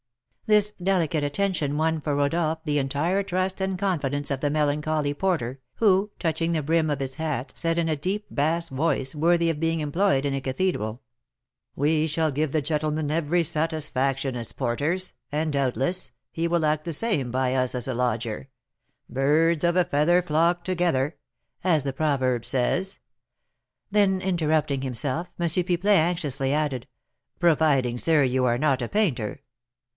This 0.47 0.71
delicate 0.83 1.23
attention 1.23 1.77
won 1.77 2.01
for 2.01 2.13
Rodolph 2.15 2.59
the 2.65 2.79
entire 2.79 3.23
trust 3.23 3.61
and 3.61 3.77
confidence 3.79 4.29
of 4.31 4.41
the 4.41 4.49
melancholy 4.49 5.13
porter, 5.13 5.61
who, 5.75 6.09
touching 6.19 6.51
the 6.51 6.63
brim 6.63 6.89
of 6.89 6.99
his 6.99 7.15
hat, 7.15 7.53
said, 7.55 7.77
in 7.77 7.87
a 7.87 7.95
deep 7.95 8.25
bass 8.29 8.67
voice 8.67 9.13
worthy 9.15 9.49
of 9.49 9.59
being 9.61 9.79
employed 9.79 10.25
in 10.25 10.33
a 10.33 10.41
cathedral: 10.41 11.03
"We 11.75 12.05
shall 12.07 12.31
give 12.31 12.51
the 12.51 12.61
gentleman 12.63 13.11
every 13.11 13.43
satisfaction 13.45 14.35
as 14.35 14.51
porters, 14.53 15.13
and, 15.31 15.53
doubtless, 15.53 16.11
he 16.31 16.47
will 16.49 16.65
act 16.65 16.83
the 16.83 16.93
same 16.93 17.31
by 17.31 17.53
us 17.55 17.73
as 17.73 17.87
a 17.87 17.93
lodger; 17.93 18.49
'birds 19.07 19.63
of 19.63 19.77
a 19.77 19.85
feather 19.85 20.21
flock 20.21 20.65
together,' 20.65 21.15
as 21.63 21.83
the 21.83 21.93
proverb 21.93 22.43
says." 22.43 22.99
Then, 23.89 24.19
interrupting 24.19 24.81
himself, 24.81 25.27
M. 25.39 25.47
Pipelet 25.47 25.85
anxiously 25.95 26.51
added, 26.51 26.87
"Providing, 27.39 27.97
sir, 27.99 28.23
you 28.23 28.43
are 28.43 28.57
not 28.57 28.81
a 28.81 28.89
painter!" 28.89 29.39